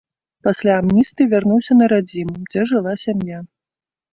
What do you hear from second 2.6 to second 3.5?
жыла сям'я.